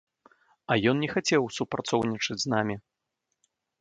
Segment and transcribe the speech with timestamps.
[0.71, 2.75] А ён не хацеў супрацоўнічаць з намі.